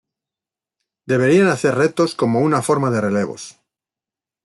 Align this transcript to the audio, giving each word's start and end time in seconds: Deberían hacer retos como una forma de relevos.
Deberían 1.05 1.45
hacer 1.49 1.75
retos 1.75 2.15
como 2.15 2.39
una 2.39 2.63
forma 2.63 2.89
de 2.89 3.01
relevos. 3.01 3.59